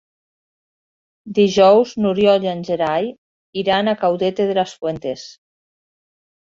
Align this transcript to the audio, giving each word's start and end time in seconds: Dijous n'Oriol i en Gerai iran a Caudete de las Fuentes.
Dijous 1.39 1.93
n'Oriol 2.05 2.47
i 2.47 2.51
en 2.55 2.65
Gerai 2.71 3.13
iran 3.65 3.93
a 3.93 3.97
Caudete 4.03 4.53
de 4.55 4.61
las 4.61 4.77
Fuentes. 4.81 5.33